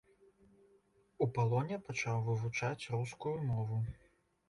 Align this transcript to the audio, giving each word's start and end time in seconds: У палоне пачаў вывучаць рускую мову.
У 1.27 1.27
палоне 1.35 1.79
пачаў 1.89 2.17
вывучаць 2.31 2.89
рускую 2.99 3.39
мову. 3.49 3.75